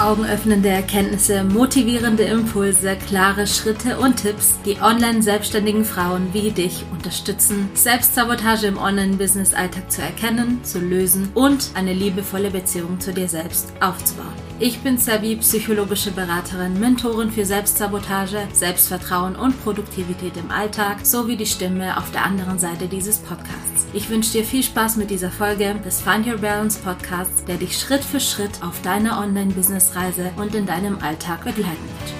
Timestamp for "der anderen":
22.10-22.58